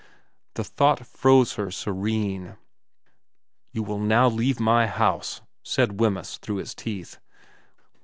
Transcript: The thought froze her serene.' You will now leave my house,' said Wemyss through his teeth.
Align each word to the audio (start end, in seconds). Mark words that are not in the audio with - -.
The 0.55 0.63
thought 0.63 1.05
froze 1.05 1.53
her 1.57 1.69
serene.' 1.69 2.57
You 3.71 3.83
will 3.83 3.99
now 3.99 4.27
leave 4.29 4.59
my 4.59 4.87
house,' 4.87 5.41
said 5.61 5.99
Wemyss 5.99 6.37
through 6.39 6.55
his 6.55 6.73
teeth. 6.73 7.19